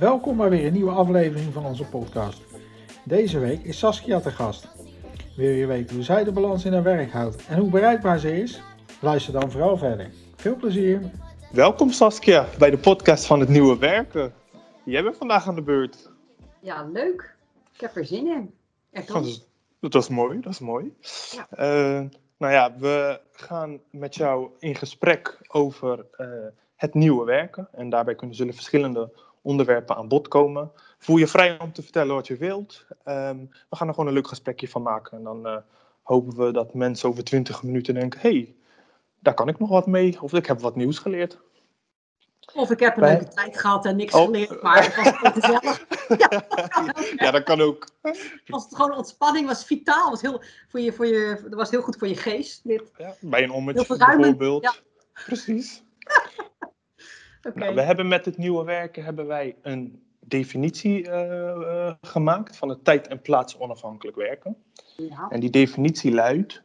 [0.00, 2.42] Welkom bij weer een nieuwe aflevering van onze podcast.
[3.04, 4.68] Deze week is Saskia te gast.
[5.36, 8.40] Wil je weten hoe zij de balans in haar werk houdt en hoe bereikbaar ze
[8.40, 8.62] is?
[9.00, 10.10] Luister dan vooral verder.
[10.36, 11.10] Veel plezier!
[11.52, 14.32] Welkom Saskia bij de podcast van het Nieuwe Werken.
[14.84, 16.10] Jij bent vandaag aan de beurt.
[16.60, 17.34] Ja, leuk.
[17.74, 18.54] Ik heb er zin in.
[18.92, 19.46] Echt Dat is,
[19.80, 20.94] dat is mooi, dat is mooi.
[21.30, 21.46] Ja.
[21.50, 26.26] Eh, nou ja, we gaan met jou in gesprek over eh,
[26.76, 27.68] het nieuwe werken.
[27.72, 29.10] En daarbij kunnen zullen verschillende
[29.42, 30.72] onderwerpen aan bod komen.
[30.98, 32.86] Voel je vrij om te vertellen wat je wilt.
[33.04, 33.38] Ehm,
[33.70, 35.18] we gaan er gewoon een leuk gesprekje van maken.
[35.18, 35.56] En dan eh,
[36.02, 38.54] hopen we dat mensen over 20 minuten denken: hey,
[39.18, 40.22] daar kan ik nog wat mee.
[40.22, 41.38] Of ik heb wat nieuws geleerd.
[42.54, 44.24] Of ik heb een leuke tijd gehad en niks Oh.
[44.24, 45.78] geleerd, maar het was gewoon gezellig.
[46.18, 47.24] Ja, dat kan ook, hè.
[47.24, 47.88] Ja, dat kan ook.
[48.46, 51.82] was het gewoon ontspanning, was vitaal, was heel, voor je, voor je, dat was heel
[51.82, 52.60] goed voor je geest.
[52.64, 52.90] Dit.
[52.96, 54.62] Ja, bij een ommetje bijvoorbeeld.
[54.62, 54.74] ja.
[55.24, 55.82] Precies.
[57.54, 62.68] Nou, we hebben met het nieuwe werken hebben wij een definitie eh, eh, gemaakt van
[62.68, 64.56] het tijd en plaats onafhankelijk werken.
[64.96, 65.28] Ja.
[65.28, 66.62] En die definitie luidt: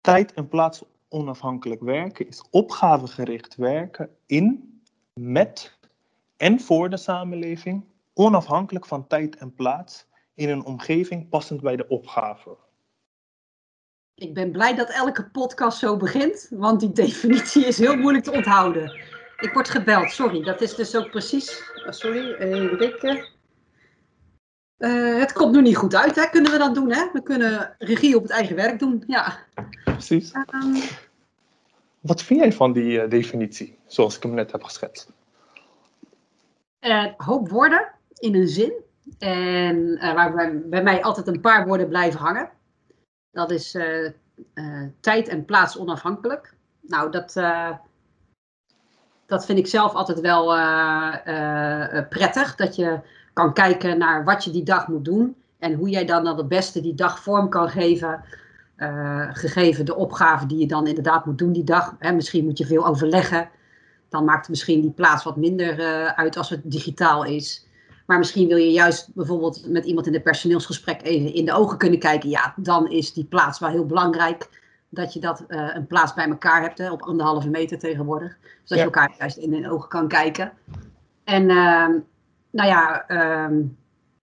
[0.00, 4.80] tijd en plaats onafhankelijk werken is opgavegericht werken in,
[5.14, 5.78] met
[6.36, 11.88] en voor de samenleving, onafhankelijk van tijd en plaats, in een omgeving passend bij de
[11.88, 12.56] opgave.
[14.14, 18.32] Ik ben blij dat elke podcast zo begint, want die definitie is heel moeilijk te
[18.32, 19.15] onthouden.
[19.40, 20.42] Ik word gebeld, sorry.
[20.42, 21.62] Dat is dus ook precies.
[21.86, 22.36] oh, sorry,
[22.76, 23.34] kijken.
[24.76, 26.30] Eh, het komt nu niet goed uit, hè?
[26.30, 27.10] Kunnen we dat doen, hè?
[27.12, 29.02] We kunnen regie op het eigen werk doen.
[29.06, 29.38] Ja.
[29.84, 30.32] Precies.
[30.32, 30.74] Ehm,
[32.00, 35.12] Wat vind jij van die eh, definitie, zoals ik hem net heb geschetst?
[36.78, 38.72] eh, hoop woorden in een zin.
[39.18, 42.50] En waar bij, bij mij altijd een paar woorden blijven hangen.
[43.30, 43.70] Dat is
[45.00, 46.54] tijd en plaats onafhankelijk.
[46.80, 47.34] Nou, dat,
[49.26, 52.54] dat vind ik zelf altijd wel eh, prettig.
[52.54, 53.00] Dat je
[53.32, 55.36] kan kijken naar wat je die dag moet doen.
[55.58, 58.24] En hoe jij dan dan het beste die dag vorm kan geven.
[59.32, 61.94] gegeven de opgave die je dan inderdaad moet doen die dag.
[61.98, 63.48] Hè, misschien moet je veel overleggen.
[64.08, 65.78] Dan maakt misschien die plaats wat minder
[66.14, 67.66] uit als het digitaal is.
[68.06, 71.78] Maar misschien wil je juist bijvoorbeeld met iemand in een personeelsgesprek even in de ogen
[71.78, 72.28] kunnen kijken.
[72.28, 74.48] Ja, dan is die plaats wel heel belangrijk.
[74.96, 78.36] Dat je dat eh, een plaats bij elkaar hebt, hè, op anderhalve meter tegenwoordig.
[78.42, 78.74] Zodat Ja.
[78.76, 80.52] je elkaar juist in de ogen kan kijken.
[81.24, 81.92] En ehm,
[82.50, 83.62] nou ja, ehm,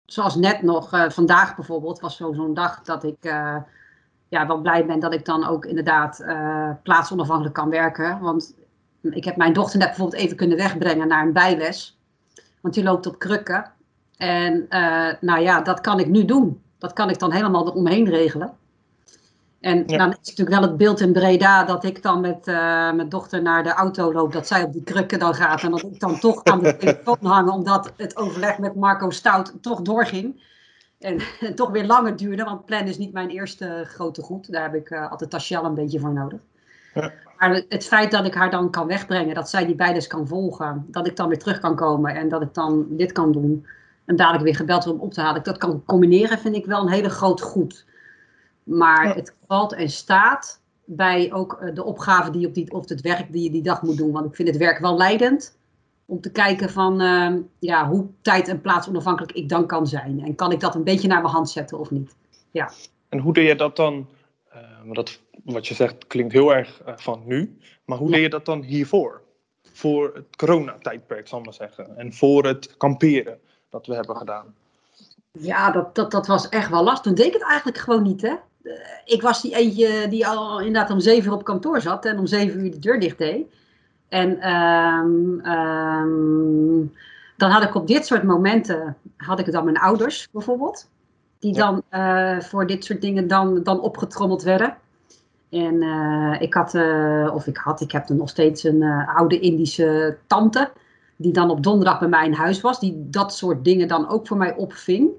[0.05, 3.55] zoals net nog, eh, vandaag bijvoorbeeld, was zo- zo'n dag dat ik eh,
[4.27, 6.25] ja, wel blij ben dat ik dan ook inderdaad
[6.83, 8.19] plaatsonafhankelijk kan werken.
[8.19, 8.55] Want
[9.01, 11.99] ik heb mijn dochter net bijvoorbeeld even kunnen wegbrengen naar een bijles.
[12.61, 13.71] Want die loopt op krukken.
[14.17, 14.65] En
[15.21, 16.61] nou ja, dat kan ik nu doen.
[16.77, 18.53] Dat kan ik dan helemaal eromheen regelen.
[19.63, 19.97] En Ja.
[19.97, 22.55] dan is natuurlijk wel het beeld in Breda dat ik dan met eh,
[22.91, 25.81] mijn dochter naar de auto loop, dat zij op die krukken dan gaat en dat
[25.83, 30.43] ik dan toch aan de telefoon hang, omdat het overleg met Marco Stout toch doorging.
[30.99, 34.51] En, en toch weer langer duurde, want plannen is niet mijn eerste grote goed.
[34.51, 36.39] Daar heb ik eh, altijd Tachel een beetje voor nodig.
[36.93, 37.11] Ja.
[37.37, 40.85] Maar het feit dat ik haar dan kan wegbrengen, dat zij die bijles kan volgen,
[40.87, 43.65] dat ik dan weer terug kan komen en dat ik dan dit kan doen
[44.05, 46.81] en dadelijk weer gebeld wordt om op te halen, dat kan combineren, vind ik wel
[46.81, 47.85] een hele groot goed.
[48.63, 49.13] Maar Ja.
[49.13, 53.31] het valt en staat bij ook eh, de opgave die op die, of het werk
[53.31, 54.11] die je die dag moet doen.
[54.11, 55.57] Want ik vind het werk wel leidend
[56.05, 60.23] om te kijken van ehm, ja, hoe tijd en plaats onafhankelijk ik dan kan zijn.
[60.25, 62.15] En kan ik dat een beetje naar mijn hand zetten of niet?
[63.09, 64.07] En hoe deed je dat dan?
[64.49, 67.57] eh, maar dat, wat je zegt klinkt heel erg eh, van nu.
[67.85, 68.13] Maar hoe Ja.
[68.13, 69.21] deed je dat dan hiervoor?
[69.73, 71.97] Voor het coronatijdperk, zal ik maar zeggen.
[71.97, 74.55] En voor het kamperen dat we hebben gedaan.
[75.31, 77.03] Ja, dat, dat, dat was echt wel lastig.
[77.03, 78.33] Toen deed ik het eigenlijk gewoon niet, hè.
[79.05, 82.27] Ik was die eentje die al inderdaad om zeven uur op kantoor zat en om
[82.27, 83.45] zeven uur de deur dicht deed.
[84.09, 86.85] En ehm, ehm,
[87.37, 90.89] dan had ik op dit soort momenten, had ik dan mijn ouders bijvoorbeeld.
[91.39, 91.59] Die Ja.
[91.59, 94.77] dan eh, voor dit soort dingen dan, dan opgetrommeld werden.
[95.49, 98.83] En eh, ik had, eh, of ik had, ik heb er nog steeds een
[99.15, 100.71] oude Indische tante.
[101.15, 102.79] Die dan op donderdag bij mij in huis was.
[102.79, 105.09] Die dat soort dingen dan ook voor mij opving.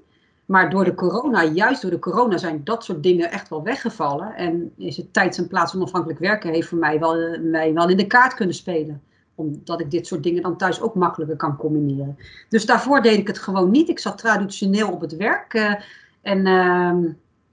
[0.45, 4.35] Maar door de corona, juist door de corona, zijn dat soort dingen echt wel weggevallen.
[4.35, 7.89] En is het tijds- en plaats onafhankelijk werken heeft voor mij wel, eh, mij wel
[7.89, 9.01] in de kaart kunnen spelen.
[9.35, 12.17] Omdat ik dit soort dingen dan thuis ook makkelijker kan combineren.
[12.49, 13.89] Dus daarvoor deed ik het gewoon niet.
[13.89, 15.53] Ik zat traditioneel op het werk.
[15.53, 15.73] eh,
[16.21, 17.03] en ehm,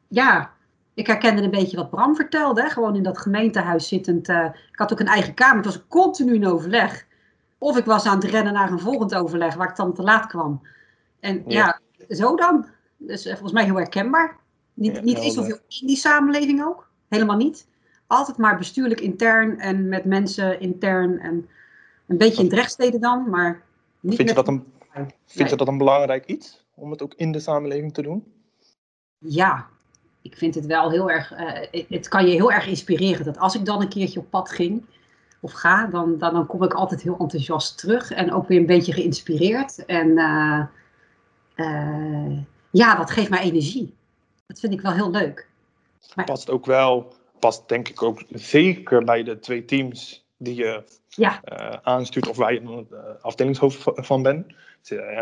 [0.09, 0.51] ja,
[0.95, 2.63] ik herkende een beetje wat Bram vertelde.
[2.63, 2.69] Hè?
[2.71, 4.29] Gewoon in dat gemeentehuis zittend.
[4.29, 5.57] eh, ik had ook een eigen kamer.
[5.57, 7.07] Het was continu in overleg.
[7.59, 10.27] Of ik was aan het rennen naar een volgend overleg waar ik dan te laat
[10.27, 10.61] kwam.
[11.21, 12.15] En ja, Ja.
[12.17, 12.67] zo dan.
[13.07, 14.37] Dus eh, volgens mij heel herkenbaar.
[14.75, 15.81] Niet, Ja, niet eens zoveel leuk.
[15.81, 16.91] in die samenleving ook.
[17.09, 17.67] Helemaal niet.
[18.07, 21.19] Altijd maar bestuurlijk intern en met mensen intern.
[21.19, 21.49] En
[22.07, 23.63] een beetje in rechtsteden dan, maar
[24.01, 24.65] niet Vind je, dat een,
[25.27, 26.67] vind je dat een belangrijk iets?
[26.75, 28.25] Om het ook in de samenleving te doen?
[29.19, 29.67] Ja,
[30.23, 31.33] ik vind het wel heel erg.
[31.33, 33.25] Uh, het kan je heel erg inspireren.
[33.25, 34.85] Dat als ik dan een keertje op pad ging
[35.41, 38.11] of ga, dan, dan, dan kom ik altijd heel enthousiast terug.
[38.11, 39.85] En ook weer een beetje geïnspireerd.
[39.85, 40.65] En uh,
[41.57, 42.39] uh,
[42.73, 43.95] ja, dat geeft mij energie.
[44.47, 45.49] Dat vind ik wel heel leuk.
[46.15, 46.25] Maar...
[46.25, 51.43] Past ook wel, past denk ik ook zeker bij de twee teams die je ja.
[51.53, 54.47] uh, aanstuurt of waar je uh, afdelingshoofd van bent.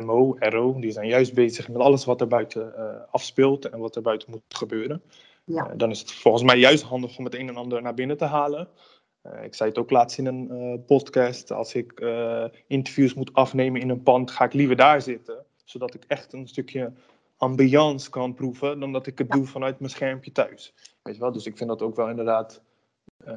[0.00, 3.96] MO, RO, die zijn juist bezig met alles wat er buiten uh, afspeelt en wat
[3.96, 5.02] er buiten moet gebeuren.
[5.44, 5.64] Ja.
[5.76, 8.24] dan is het volgens mij juist handig om het een en ander naar binnen te
[8.24, 8.68] halen.
[9.42, 12.04] ik zei het ook laatst in een podcast, als ik
[12.66, 15.44] interviews moet afnemen in een pand, ga ik liever daar zitten.
[15.64, 16.92] Zodat ik echt een stukje
[17.40, 20.74] ambiance kan proeven, dan dat ik het doe vanuit mijn schermpje thuis.
[21.02, 21.32] Weet je wel?
[21.32, 22.62] Dus ik vind dat ook wel inderdaad
[23.26, 23.34] uh,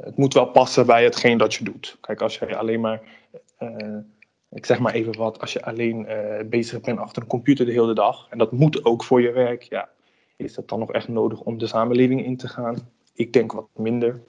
[0.00, 1.98] het moet wel passen bij hetgeen dat je doet.
[2.00, 3.02] Kijk, als je alleen maar,
[3.58, 3.98] uh,
[4.50, 7.72] ik zeg maar even wat, als je alleen uh, bezig bent achter een computer de
[7.72, 9.88] hele dag, en dat moet ook voor je werk, ja,
[10.36, 12.90] is dat dan nog echt nodig om de samenleving in te gaan?
[13.14, 14.22] Ik denk wat minder.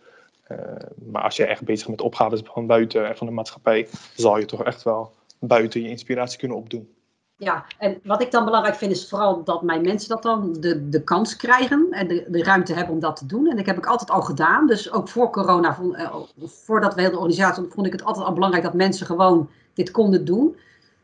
[1.05, 4.45] maar als je echt bezig met opgaves van buiten en van de maatschappij, zal je
[4.45, 6.95] toch echt wel buiten je inspiratie kunnen opdoen.
[7.37, 10.89] Ja, en wat ik dan belangrijk vind is vooral dat mijn mensen dat dan de,
[10.89, 13.47] de kans krijgen en de, de ruimte hebben om dat te doen.
[13.49, 14.67] En dat heb ik altijd al gedaan.
[14.67, 18.33] Dus ook voor corona, uh, voordat we heel de organisatie, vond ik het altijd al
[18.33, 20.55] belangrijk dat mensen gewoon dit konden doen.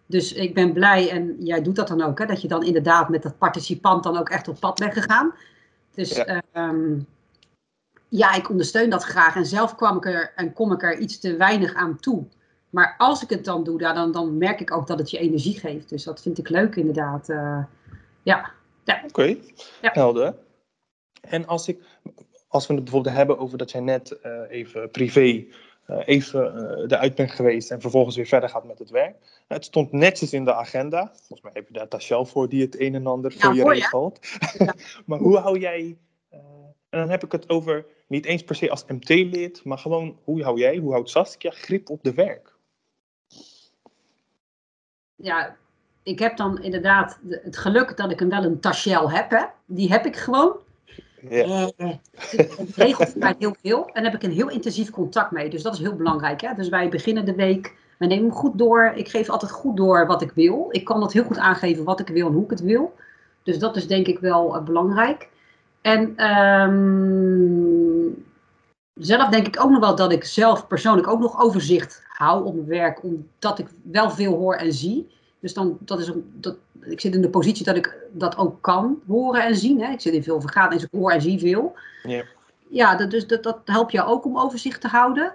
[0.05, 3.09] Dus ik ben blij, en jij doet dat dan ook, hè, dat je dan inderdaad
[3.09, 5.33] met dat participant dan ook echt op pad bent gegaan.
[5.93, 6.41] Dus ja.
[6.51, 6.99] Ehm,
[8.09, 9.35] ja, ik ondersteun dat graag.
[9.35, 12.25] En zelf kwam ik er en kom ik er iets te weinig aan toe.
[12.71, 15.59] Maar als ik het dan doe, dan, dan merk ik ook dat het je energie
[15.59, 15.89] geeft.
[15.89, 17.29] Dus dat vind ik leuk inderdaad.
[17.29, 17.63] Uh,
[18.23, 18.51] ja.
[18.83, 18.95] ja.
[18.95, 19.41] Oké, okay.
[19.81, 19.89] ja.
[19.93, 20.35] helder.
[21.21, 21.83] En als, ik,
[22.47, 25.45] als we het bijvoorbeeld hebben over dat jij net uh, even privé
[25.89, 26.43] uh, even
[26.87, 29.15] eruit bent geweest en vervolgens weer verder gaat met het werk.
[29.47, 31.11] Het stond netjes in de agenda.
[31.13, 34.19] Volgens mij heb je daar Tachel voor die het een en ander voor je regelt.
[34.57, 34.73] Ja.
[35.05, 35.97] maar hoe hou jij
[36.91, 40.43] en dan heb ik het over niet eens per se als MT-lid, maar gewoon hoe
[40.43, 42.55] hou jij, hoe houdt Saskia grip op de werk?
[45.21, 45.55] Ja,
[46.03, 49.29] ik heb dan inderdaad het geluk dat ik hem wel een Tachel heb.
[49.29, 49.43] Hè?
[49.65, 50.55] Die heb ik gewoon.
[51.29, 51.71] Ja.
[51.77, 53.85] Uh, het regelt mij heel veel.
[53.85, 55.49] En daar heb ik een heel intensief contact mee.
[55.49, 56.41] Dus dat is heel belangrijk.
[56.41, 56.53] Hè?
[56.55, 57.75] Dus wij beginnen de week.
[57.97, 58.91] We nemen hem goed door.
[58.95, 60.67] Ik geef altijd goed door wat ik wil.
[60.69, 62.95] Ik kan dat heel goed aangeven wat ik wil en hoe ik het wil.
[63.43, 65.29] Dus dat is denk ik wel uh, belangrijk.
[65.81, 67.90] En um,
[68.93, 72.53] zelf denk ik ook nog wel dat ik zelf persoonlijk ook nog overzicht hou op
[72.53, 75.09] mijn werk, omdat ik wel veel hoor en zie.
[75.39, 78.61] Dus dan, dat is een, dat, ik zit in de positie dat ik dat ook
[78.61, 79.81] kan horen en zien.
[79.81, 79.91] Hè.
[79.91, 81.75] Ik zit in veel vergaderingen, dus ik hoor en zie veel.
[82.03, 82.23] Ja,
[82.67, 85.33] ja dat, dus dat, dat helpt jou ook om overzicht te houden.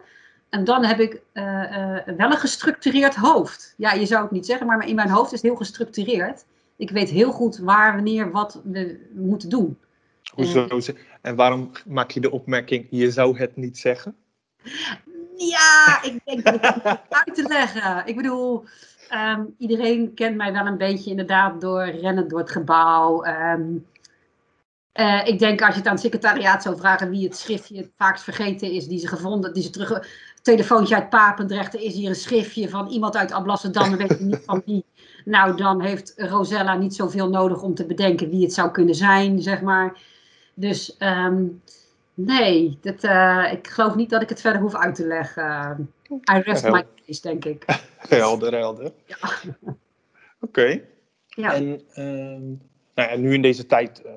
[0.48, 3.74] En dan heb ik uh, uh, wel een gestructureerd hoofd.
[3.76, 6.44] Ja, je zou het niet zeggen, maar in mijn hoofd is het heel gestructureerd.
[6.76, 9.78] Ik weet heel goed waar, wanneer, wat we moeten doen.
[10.36, 10.92] Hoezo?
[11.20, 14.16] En waarom maak je de opmerking, je zou het niet zeggen?
[15.36, 16.84] Ja, ik denk dat ik het
[17.24, 18.06] uit te leggen.
[18.06, 18.64] Ik bedoel,
[19.12, 23.24] um, iedereen kent mij wel een beetje inderdaad door rennen door het gebouw.
[23.26, 23.86] Um,
[24.94, 27.90] uh, ik denk als je het aan het secretariaat zou vragen wie het schriftje het
[27.96, 30.08] vaakst vergeten is, die ze gevonden, die ze terug.
[30.42, 34.42] Telefoontje uit Papendrecht, er is hier een schriftje van iemand uit Alblasserdam, weet je niet
[34.44, 34.84] van wie.
[35.24, 39.42] Nou, dan heeft Rosella niet zoveel nodig om te bedenken wie het zou kunnen zijn,
[39.42, 39.98] zeg maar.
[40.58, 41.62] Dus um,
[42.14, 45.90] nee, dat, uh, ik geloof niet dat ik het verder hoef uit te leggen.
[46.10, 47.64] I rest my case, denk ik.
[48.08, 48.92] helder, helder.
[49.06, 49.16] Ja.
[49.60, 49.74] Oké.
[50.40, 50.84] Okay.
[51.26, 51.54] Ja.
[51.54, 51.64] En
[51.96, 52.60] um,
[52.94, 54.12] nou ja, nu in deze tijd, uh,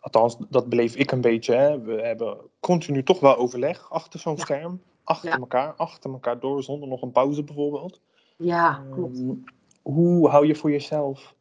[0.00, 4.36] althans dat beleef ik een beetje, hè, we hebben continu toch wel overleg achter zo'n
[4.36, 4.42] ja.
[4.42, 4.82] scherm.
[5.04, 8.00] Achter elkaar, achter elkaar door, zonder nog een pauze bijvoorbeeld.
[8.36, 9.18] Ja, klopt.
[9.18, 9.44] Um,
[9.82, 11.34] hoe hou je voor jezelf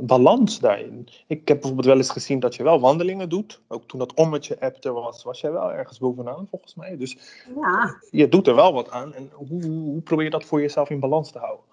[0.00, 1.08] balans daarin.
[1.26, 3.60] Ik heb bijvoorbeeld wel eens gezien dat je wel wandelingen doet.
[3.68, 6.96] Ook toen dat ommetje app er was, was jij wel ergens bovenaan volgens mij.
[6.96, 7.18] Dus
[7.60, 7.94] ja.
[8.10, 9.14] je doet er wel wat aan.
[9.14, 11.64] En hoe, hoe probeer je dat voor jezelf in balans te houden?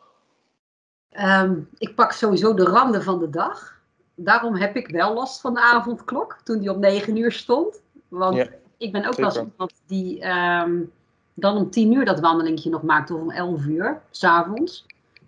[1.20, 3.80] Um, ik pak sowieso de randen van de dag.
[4.16, 7.82] Daarom heb ik wel last van de avondklok toen die op 9 uur stond.
[8.08, 9.34] Want ja, ik ben ook zeker.
[9.34, 10.92] wel iemand die um,
[11.34, 14.86] dan om 10 uur dat wandelingetje nog maakt of om 11 uur, s'avonds.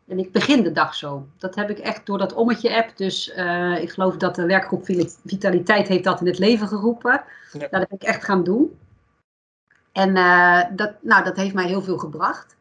[0.08, 1.28] En ik begin de dag zo.
[1.38, 2.98] Dat heb ik echt door dat ommetje-app.
[2.98, 4.86] Dus uh, ik geloof dat de werkgroep
[5.26, 7.24] Vitaliteit heeft dat in het leven geroepen.
[7.52, 7.68] Ja.
[7.72, 8.78] Dat heb ik echt gaan doen.
[9.92, 12.56] En uh, dat, nou, dat heeft mij heel veel gebracht.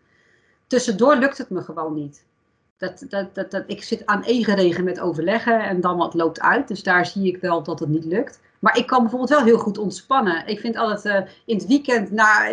[0.67, 2.25] Tussendoor lukt het me gewoon niet.
[2.76, 6.41] Dat, dat, dat, dat, ik zit aan één regen met overleggen en dan wat loopt
[6.41, 6.69] uit.
[6.69, 8.41] Dus daar zie ik wel dat het niet lukt.
[8.59, 10.47] Maar ik kan bijvoorbeeld wel heel goed ontspannen.
[10.47, 12.49] Ik vind altijd uh, in het weekend na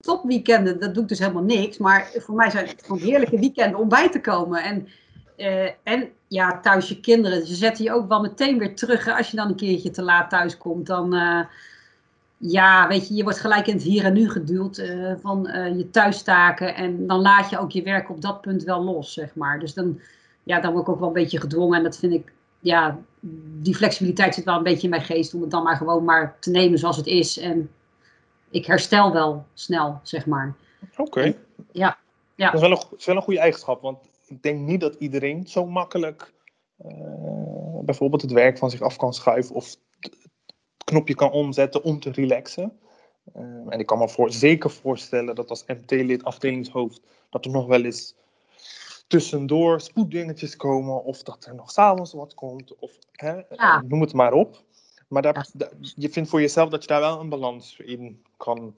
[0.00, 1.78] topweekenden, dat doe ik dus helemaal niks.
[1.78, 4.62] Maar voor mij zijn het gewoon heerlijke weekenden om bij te komen.
[4.62, 4.88] En,
[5.36, 7.46] eh, en ja, thuis je kinderen.
[7.46, 9.08] Ze zetten je ook wel meteen weer terug.
[9.08, 11.14] Als je dan een keertje te laat thuis komt, dan...
[11.14, 11.40] eh,
[12.42, 15.90] ja, weet je, je wordt gelijk in het hier en nu geduwd eh, van je
[15.90, 16.74] thuistaken.
[16.74, 19.58] En dan laat je ook je werk op dat punt wel los, zeg maar.
[19.60, 20.00] Dus dan,
[20.42, 21.76] ja, dan word ik ook wel een beetje gedwongen.
[21.76, 22.98] En dat vind ik, ja,
[23.60, 25.34] die flexibiliteit zit wel een beetje in mijn geest.
[25.34, 27.38] Om het dan maar gewoon maar te nemen zoals het is.
[27.38, 27.70] En
[28.50, 30.54] ik herstel wel snel, zeg maar.
[30.96, 31.34] Oké.
[31.72, 31.98] Ja,
[32.34, 32.50] ja.
[32.50, 35.46] Dat is wel, een, is wel een goede eigenschap, want ik denk niet dat iedereen
[35.46, 36.32] zo makkelijk
[36.76, 36.90] eh,
[37.82, 40.16] bijvoorbeeld het werk van zich af kan schuiven of het
[40.84, 42.78] knopje kan omzetten om te relaxen.
[43.32, 47.66] Eh, en ik kan me voor, zeker voorstellen dat als MT-lid, afdelingshoofd, dat er nog
[47.66, 48.14] wel eens
[49.06, 53.44] tussendoor spoeddingetjes komen of dat er nog s'avonds wat komt of hè, Ja.
[53.48, 54.62] eh, noem het maar op.
[55.10, 55.44] Maar daar, Ja.
[55.52, 58.74] da- je vindt voor jezelf dat je daar wel een balans in kan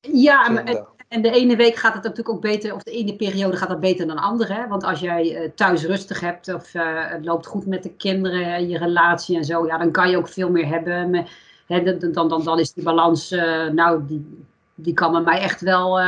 [0.00, 0.64] Ja,
[1.08, 3.80] en, de ene week gaat het natuurlijk ook beter, of de ene periode gaat het
[3.80, 4.52] beter dan de andere.
[4.52, 4.68] Hè?
[4.68, 8.68] Want als jij eh, thuis rustig hebt of eh, het loopt goed met de kinderen,
[8.68, 11.26] je relatie en zo, ja, dan kan je ook veel meer hebben.
[11.66, 15.40] Hè, dan, dan, dan, dan is die balans, eh, nou, die, die kan bij mij
[15.40, 15.98] echt wel,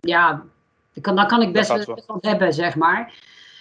[0.00, 0.42] ja,
[0.92, 3.14] die kan, dan kan ik best, Dat wel wel hebben, zeg maar.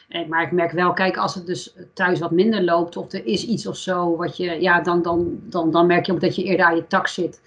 [0.08, 3.26] En, maar ik merk wel, kijk, als het dus thuis wat minder loopt of er
[3.26, 6.36] is iets of zo, wat je, ja, dan, dan, dan, dan merk je ook dat
[6.36, 7.42] je eerder aan je tak zit.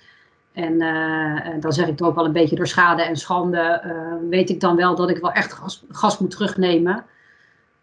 [0.53, 4.29] En eh, dan zeg ik toch ook wel een beetje door schade en schande, eh,
[4.31, 7.05] weet ik dan wel dat ik wel echt gas, gas moet terugnemen.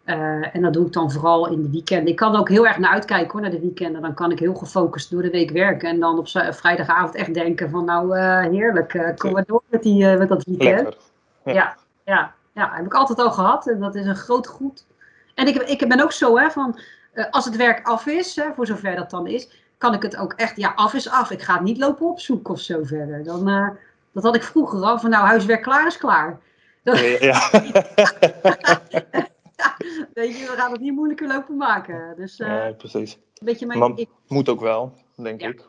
[0.08, 2.06] Eh, en dat doe ik dan vooral in de weekenden.
[2.06, 4.02] Ik kan er ook heel erg naar uitkijken hoor, naar de weekenden.
[4.02, 5.88] Dan kan ik heel gefocust door de week werken.
[5.88, 9.82] En dan op vrijdagavond echt denken van nou eh, heerlijk, eh, kom maar door met,
[9.82, 10.82] die, eh, met dat weekend.
[10.82, 10.96] Lekker.
[11.44, 14.86] Ja, ja, ja, heb ik altijd al gehad en dat is een groot goed.
[15.34, 16.78] En ik, ik ben ook zo, hè, van
[17.12, 20.16] eh, als het werk af is, hè, voor zover dat dan is, kan ik het
[20.16, 21.30] ook echt, ja, af is af.
[21.30, 23.24] Ik ga het niet lopen opzoeken of zo verder.
[23.24, 23.68] Dan, eh,
[24.12, 26.40] dat had ik vroeger al, van nou, huiswerk klaar is klaar.
[26.82, 27.50] Dat, Ja, ja.
[30.14, 32.14] weet je, we gaan het niet moeilijker lopen maken.
[32.16, 33.14] Dus eh, Ja, precies.
[33.14, 33.78] een beetje mijn...
[33.78, 35.48] Maar ik- moet ook wel, denk Ja.
[35.48, 35.64] ik.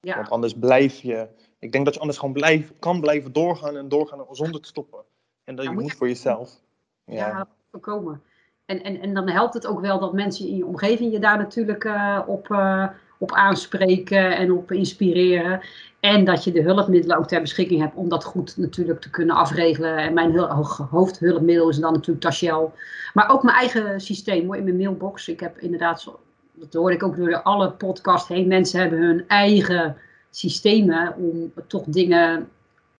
[0.00, 1.28] ja, Want anders blijf je.
[1.58, 4.98] Ik denk dat je anders gewoon blijf, kan blijven doorgaan en doorgaan zonder te stoppen.
[5.44, 6.60] En dat Ja, je moet voor jezelf.
[7.04, 7.14] ja.
[7.26, 8.22] Ja, voorkomen.
[8.64, 11.38] En, en, en dan helpt het ook wel dat mensen in je omgeving je daar
[11.38, 15.60] natuurlijk eh, op, eh, op aanspreken en op inspireren.
[16.00, 19.36] En dat je de hulpmiddelen ook ter beschikking hebt om dat goed natuurlijk te kunnen
[19.36, 19.96] afregelen.
[19.96, 22.72] En mijn hul- ho- hoofdhulpmiddel is dan natuurlijk Tachel.
[23.14, 25.28] Maar ook mijn eigen systeem hoor, in mijn mailbox.
[25.28, 26.12] Ik heb inderdaad,
[26.52, 28.46] dat hoorde ik ook door de alle podcast heen.
[28.48, 29.96] Mensen hebben hun eigen
[30.30, 32.48] systemen om toch dingen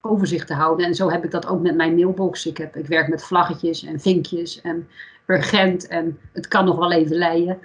[0.03, 0.87] overzicht te houden.
[0.87, 2.47] En zo heb ik dat ook met mijn mailbox.
[2.47, 4.89] Ik, heb, ik werk met vlaggetjes en vinkjes en
[5.27, 5.87] urgent.
[5.87, 7.59] En het kan nog wel even leiden.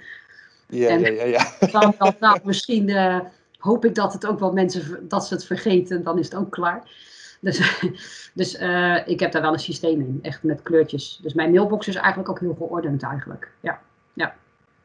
[0.68, 1.24] ja, En- ja, ja.
[1.24, 1.68] ja.
[1.70, 3.20] Dan, dan, nou, misschien eh,
[3.58, 6.02] hoop ik dat het ook wel mensen, dat ze het vergeten.
[6.02, 7.06] Dan is het ook klaar.
[7.40, 7.82] Dus,
[8.34, 11.18] dus eh, ik heb daar wel een systeem in, echt met kleurtjes.
[11.22, 13.50] Dus mijn mailbox is eigenlijk ook heel geordend eigenlijk.
[13.60, 13.80] Ja,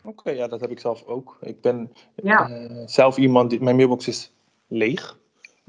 [0.05, 1.38] Oké, ja, dat heb ik zelf ook.
[1.41, 3.62] Ik ben ja, eh, zelf iemand die.
[3.62, 4.31] Mijn mailbox is
[4.67, 5.17] leeg.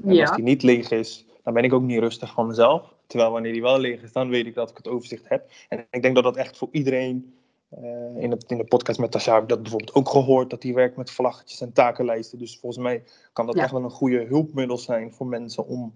[0.03, 0.35] En als ja.
[0.35, 2.93] die niet leeg is, dan ben ik ook niet rustig van mezelf.
[3.07, 5.49] Terwijl wanneer die wel leeg is, dan weet ik dat ik het overzicht heb.
[5.69, 7.33] En ik denk dat dat echt voor iedereen.
[7.69, 7.83] eh,
[8.17, 10.49] in, de, in de podcast met Tasha heb ik dat bijvoorbeeld ook gehoord.
[10.49, 12.39] Dat die werkt met vlaggetjes en takenlijsten.
[12.39, 13.61] Dus volgens mij kan dat Ja.
[13.61, 15.91] echt wel een goede hulpmiddel zijn voor mensen om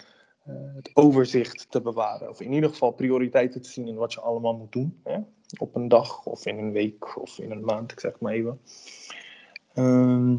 [0.45, 2.29] eh, het overzicht te bewaren.
[2.29, 4.99] Of in ieder geval prioriteiten te zien in wat je allemaal moet doen.
[5.03, 5.17] Hè?
[5.59, 8.33] Op een dag of in een week of in een maand, ik zeg het maar
[8.33, 8.59] even.
[9.73, 10.35] Ehm,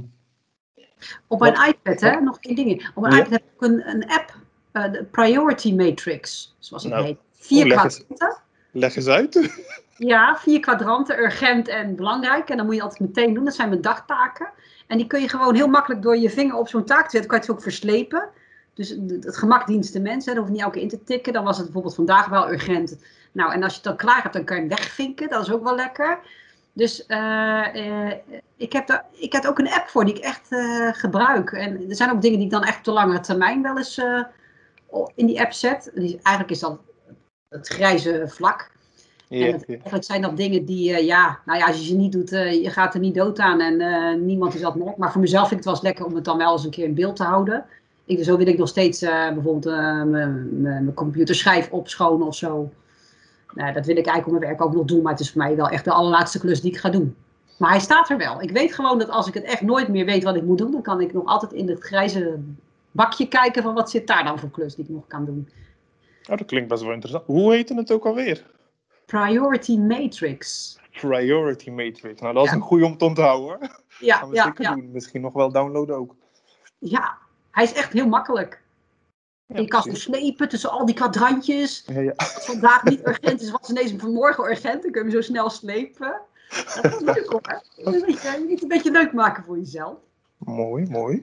[1.29, 2.91] Op mijn iPad, hè, nog één ding.
[2.95, 3.17] Op Ja.
[3.19, 4.37] iPad heb ik een, een app,
[4.73, 7.19] eh, de Priority Matrix, zoals het Nou, heet.
[7.33, 8.05] Vier leg eens.
[8.07, 8.43] kwadranten.
[8.71, 9.39] leg eens uit.
[10.07, 12.49] Ja, vier kwadranten, urgent en belangrijk.
[12.49, 13.45] En dan moet je altijd meteen doen.
[13.45, 14.49] Dat zijn mijn dagtaken.
[14.87, 17.31] En die kun je gewoon heel makkelijk door je vinger op zo'n taak te zetten.
[17.31, 18.29] Kan je het ook verslepen.
[18.75, 18.89] Dus
[19.21, 20.35] het gemak dient de mensen.
[20.35, 21.33] Dan hoef je niet elke keer in te tikken.
[21.33, 22.97] Dan was het bijvoorbeeld vandaag wel urgent.
[23.33, 25.29] Nou, en als je het dan klaar hebt, dan kan je hem wegvinken.
[25.29, 26.19] Dat is ook wel lekker.
[26.73, 28.13] Dus eh,
[28.57, 30.49] ik, heb daar, ik heb ook een app voor die ik echt
[30.99, 31.53] gebruik.
[31.53, 34.01] En er zijn ook dingen die ik dan echt op de langere termijn wel eens
[35.15, 35.91] in die app zet.
[35.95, 36.79] Die, eigenlijk is dat
[37.49, 38.71] het grijze vlak.
[39.29, 41.97] Ja, En het, eigenlijk zijn dat dingen die, eh, ja, nou ja, als je ze
[41.97, 44.97] niet doet, eh, je gaat er niet dood aan en eh, niemand is dat merkt.
[44.97, 46.71] Maar voor mezelf vind ik het wel eens lekker om het dan wel eens een
[46.71, 47.65] keer in beeld te houden.
[48.05, 52.71] Ik, zo wil ik nog steeds bijvoorbeeld mijn- mijn mijn computer schrijf opschonen of zo.
[53.55, 55.43] Nou, dat wil ik eigenlijk op mijn werk ook nog doen, maar het is voor
[55.43, 57.17] mij wel echt de allerlaatste klus die ik ga doen.
[57.59, 58.43] Maar hij staat er wel.
[58.43, 60.71] Ik weet gewoon dat als ik het echt nooit meer weet wat ik moet doen,
[60.71, 62.39] dan kan ik nog altijd in het grijze
[62.91, 65.49] bakje kijken van wat zit daar dan voor klus die ik nog kan doen.
[66.31, 67.27] Oh, dat klinkt best wel interessant.
[67.27, 68.47] Hoe heette het ook alweer?
[69.07, 70.77] Priority Matrix.
[71.01, 72.21] Priority Matrix.
[72.21, 72.57] Nou, dat is Ja.
[72.57, 73.81] een goede om te onthouden hoor.
[73.99, 74.75] Ja, Gaan we ja, zeker ja.
[74.75, 74.91] doen.
[74.91, 76.15] Misschien nog wel downloaden ook.
[76.79, 77.19] Ja,
[77.51, 78.63] hij is echt heel makkelijk.
[79.47, 81.87] je kan zo slepen tussen al die kwadrantjes.
[82.17, 84.83] Als vandaag niet urgent is, was ineens vanmorgen urgent.
[84.83, 86.21] Dan kun je hem zo snel slepen.
[86.83, 87.63] Dat is leuk hoor.
[87.77, 89.99] Een beetje, je moet een beetje leuk maken voor jezelf.
[90.45, 91.23] Mooi, mooi.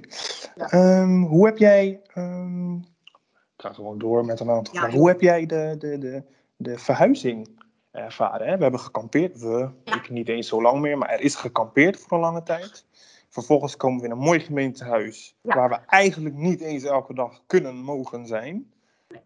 [0.56, 0.70] Ja.
[0.70, 2.02] Ehm, hoe heb jij.
[2.14, 5.00] ehm, ik ga gewoon door met een aantal Ja, vragen.
[5.00, 6.24] Hoe heb jij de, de, de,
[6.56, 7.48] de verhuizing
[7.92, 8.48] ervaren?
[8.48, 8.56] Hè?
[8.58, 9.40] We hebben gekampeerd.
[9.40, 9.96] We, Ja.
[9.96, 12.86] ik niet eens zo lang meer, maar er is gekampeerd voor een lange tijd.
[13.30, 15.36] Vervolgens komen we in een mooi gemeentehuis.
[15.42, 18.72] Waar we eigenlijk niet eens elke dag kunnen mogen zijn.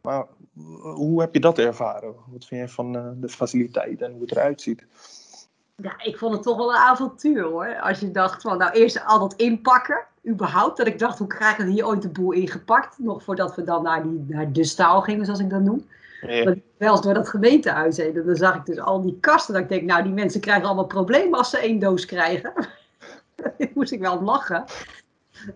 [0.02, 2.16] Maar eh, hoe heb je dat ervaren?
[2.28, 4.86] Wat vind je van eh, de faciliteit en hoe het eruit ziet?
[5.82, 7.80] Ja, ik vond het toch wel een avontuur hoor.
[7.82, 10.78] Als je dacht van, nou eerst al dat inpakken, überhaupt.
[10.78, 13.00] Dat ik dacht, hoe krijgen we hier ooit de boel ingepakt?
[13.00, 15.86] Nog voordat we dan naar, die, naar de staal gingen, zoals ik dat noem.
[16.22, 16.56] Ja.
[16.78, 18.16] Wel eens door dat gemeentehuis heen.
[18.16, 19.54] En dan zag ik dus al die kasten.
[19.54, 22.54] Dat ik denk, nou die mensen krijgen allemaal problemen als ze één doos krijgen.
[23.36, 24.64] Daar moest ik wel lachen.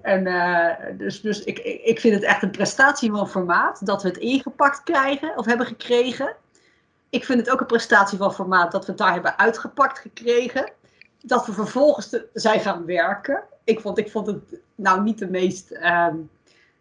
[0.02, 4.04] En eh, dus, dus ik, ik ik vind het echt een prestatie van formaat dat
[4.04, 6.36] we het ingepakt krijgen of hebben gekregen.
[7.16, 10.72] Ik vind het ook een prestatie van formaat dat we het daar hebben uitgepakt gekregen.
[11.22, 13.44] Dat we vervolgens te- zijn gaan werken.
[13.64, 14.38] Ik vond, ik vond het
[14.76, 16.16] nou niet de meest ehm,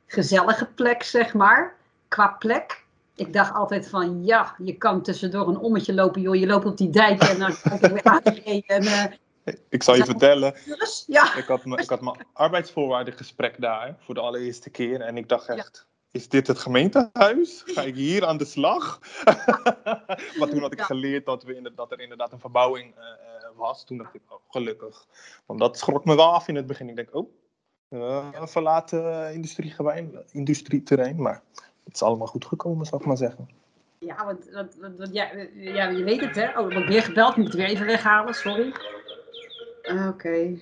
[0.06, 1.74] gezellige plek, zeg maar.
[2.08, 2.84] Qua plek.
[3.16, 6.20] Ik dacht altijd van ja, je kan tussendoor een ommetje lopen.
[6.20, 8.64] Joh, je loopt op die dijk en dan ik weer aangereden.
[8.66, 10.54] En, eh, Ik zal je vertellen,
[11.06, 15.00] ja, Ik had, me- ik had mijn arbeidsvoorwaardengesprek daar voor de allereerste keer.
[15.00, 17.62] En ik dacht echt, is dit het gemeentehuis?
[17.66, 19.00] Ga ik hier aan de slag?
[20.38, 20.85] maar toen had ik Ja.
[20.85, 23.85] geleerd dat, we inderdaad, dat er inderdaad een verbouwing eh, eh, was.
[23.85, 25.06] Toen dacht ik, oh, gelukkig.
[25.47, 26.88] Want dat schrok me wel af in het begin.
[26.88, 27.30] Ik denk, oh,
[27.88, 31.23] eh, een verlaten industriegebied, industrieterrein.
[31.23, 31.42] Maar
[31.85, 33.49] het is allemaal goed gekomen, zal ik maar zeggen.
[33.99, 36.49] ja, want, want, ja, eh, ja, je weet het hè.
[36.58, 37.36] Oh, er wordt weer gebeld.
[37.36, 38.75] Moet ik weer even weghalen, sorry.
[40.08, 40.58] Oké.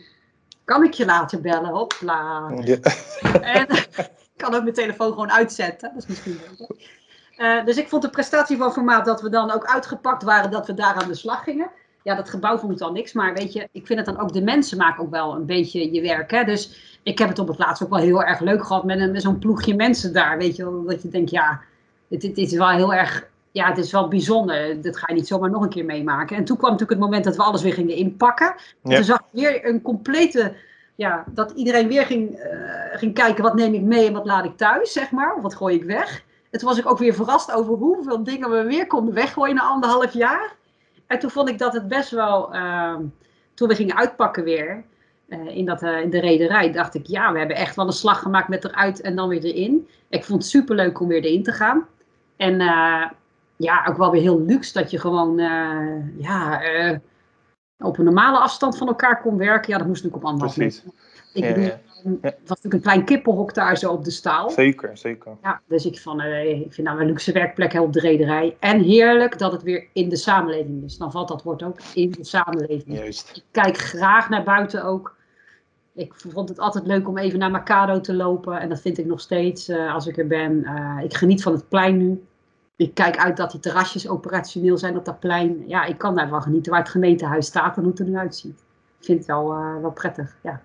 [0.65, 1.71] Kan ik je later bellen?
[1.71, 2.53] Hopla.
[2.65, 2.77] Ja.
[3.41, 3.67] En
[4.43, 5.91] kan ook mijn telefoon gewoon uitzetten.
[5.95, 6.77] Dat is misschien beter.
[7.37, 10.67] Eh, dus ik vond de prestatie van formaat dat we dan ook uitgepakt waren, dat
[10.67, 11.71] we daar aan de slag gingen.
[12.03, 14.33] Ja, dat gebouw vond ik dan niks, maar weet je, ik vind het dan ook,
[14.33, 16.31] de mensen maken ook wel een beetje je werk.
[16.31, 16.45] Hè?
[16.45, 19.11] Dus ik heb het op het laatst ook wel heel erg leuk gehad met, een-
[19.11, 20.85] met zo'n ploegje mensen daar, weet je wel.
[20.85, 21.61] Dat je denkt, ja,
[22.09, 24.83] het, het is wel heel erg, ja, het is wel bijzonder.
[24.83, 26.37] Dat ga je niet zomaar nog een keer meemaken.
[26.37, 28.55] En toen kwam natuurlijk het moment dat we alles weer gingen inpakken.
[28.83, 28.95] Ja.
[28.97, 30.55] Toen zag ik weer een complete
[30.95, 34.45] ja, dat iedereen weer ging, eh, ging kijken wat neem ik mee en wat laat
[34.45, 35.35] ik thuis, zeg maar.
[35.35, 36.25] Of wat gooi ik weg.
[36.51, 39.63] En toen was ik ook weer verrast over hoeveel dingen we weer konden weggooien na
[39.63, 40.57] anderhalf jaar.
[41.07, 43.03] En toen vond ik dat het best wel, ehm,
[43.55, 44.85] toen we gingen uitpakken weer,
[45.29, 47.93] eh, in, dat, eh, in de rederij, dacht ik, ja, we hebben echt wel een
[47.93, 49.89] slag gemaakt met eruit en dan weer erin.
[50.09, 51.87] Ik vond het superleuk om weer erin te gaan.
[52.37, 52.59] En
[53.57, 55.37] ja, ook wel weer heel luxe dat je gewoon,
[56.17, 56.61] ja,
[57.79, 59.73] op een normale afstand van elkaar kon werken.
[59.73, 60.85] Ja, dat moest natuurlijk op anderhalf Precies.
[61.33, 61.81] Ik Ja, bedoel, ja.
[62.21, 64.51] het was natuurlijk een klein kippenhok daar zo op de staal.
[64.51, 65.37] Zeker, zeker.
[65.43, 68.57] Ja, dus ik, van, eh, ik vind nou een luxe werkplek hè, op de rederij.
[68.61, 70.99] En heerlijk dat het weer in de samenleving is.
[70.99, 72.97] Dan valt dat woord ook in de samenleving.
[72.97, 73.37] Juist.
[73.37, 75.17] Ik kijk graag naar buiten ook.
[75.95, 78.61] Ik vond het altijd leuk om even naar Macado te lopen.
[78.61, 80.65] En dat vind ik nog steeds eh, als ik er ben.
[80.65, 82.23] Eh, ik geniet van het plein nu.
[82.77, 85.69] Ik kijk uit dat die terrasjes operationeel zijn op dat plein.
[85.69, 88.61] Ja, ik kan daarvan genieten waar het gemeentehuis staat en hoe het er nu uitziet.
[88.99, 90.37] Ik vind het wel, eh, wel prettig.
[90.43, 90.61] Ja.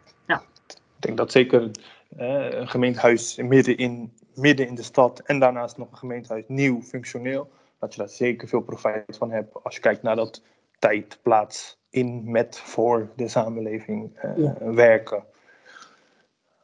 [0.68, 1.72] Ik denk dat zeker
[2.18, 6.82] eh, een gemeentehuis midden in, midden in de stad en daarnaast nog een gemeentehuis nieuw,
[6.82, 10.42] functioneel, dat je daar zeker veel profijt van hebt als je kijkt naar dat
[10.80, 14.56] tijd, plaats, in, met, voor de samenleving eh, Ja.
[14.74, 15.24] werken.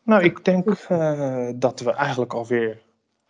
[0.04, 0.66] Nou, ik denk
[1.56, 2.82] dat we eigenlijk alweer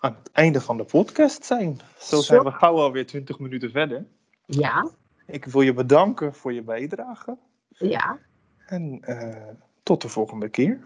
[0.04, 1.80] aan het einde van de podcast zijn.
[2.00, 4.06] Zo zijn we gauw alweer 20 minuten verder.
[4.46, 4.90] Ja,
[5.26, 7.38] Ik wil je bedanken voor je bijdrage
[7.70, 8.18] ja.
[8.66, 10.80] en eh, tot de volgende keer.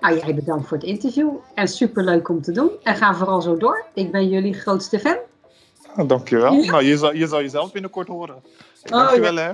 [0.00, 1.30] Nou, jij bedankt voor het interview.
[1.54, 2.70] En superleuk om te doen.
[2.82, 3.84] En ga vooral zo door.
[3.94, 5.18] Ik ben jullie grootste fan.
[5.94, 6.52] Ah, dankjewel.
[6.52, 6.70] Ja.
[6.70, 8.34] Nou, je zal, je zal jezelf binnenkort horen.
[8.34, 8.42] Oh,
[8.82, 9.52] Dankjewel hè.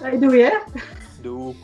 [0.00, 0.80] Hey, doe je hè?
[1.22, 1.56] Doei.